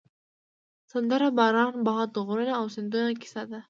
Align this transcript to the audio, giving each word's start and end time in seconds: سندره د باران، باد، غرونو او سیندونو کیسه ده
سندره 0.91 1.27
د 1.33 1.35
باران، 1.37 1.73
باد، 1.87 2.11
غرونو 2.27 2.53
او 2.59 2.65
سیندونو 2.75 3.13
کیسه 3.21 3.43
ده 3.49 3.59